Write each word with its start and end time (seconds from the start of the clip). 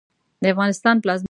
د 0.41 0.43
افغانستان 0.53 0.95
پلازمېنه 1.03 1.07
کابل 1.09 1.19
ده 1.19 1.19